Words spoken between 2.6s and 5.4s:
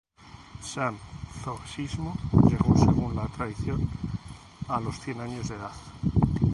según la tradición, a los cien